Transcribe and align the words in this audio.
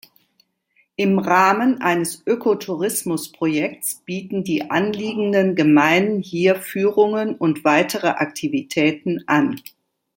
Im 0.95 1.19
Rahmen 1.19 1.79
eines 1.83 2.25
Ökotourimus-Projekts 2.25 4.01
bieten 4.03 4.43
die 4.43 4.71
anliegenden 4.71 5.55
Gemeinden 5.55 6.23
hier 6.23 6.55
Führungen 6.55 7.35
und 7.35 7.63
weitere 7.63 8.07
Aktivitäten 8.07 9.23
an. 9.27 9.61